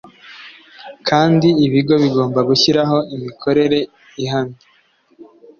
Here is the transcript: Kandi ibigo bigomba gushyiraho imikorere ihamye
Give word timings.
Kandi 1.07 1.47
ibigo 1.65 1.93
bigomba 2.03 2.39
gushyiraho 2.49 2.97
imikorere 3.15 3.79
ihamye 4.23 4.61